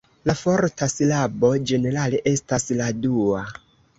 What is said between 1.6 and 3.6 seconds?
ĝenerale estas la dua.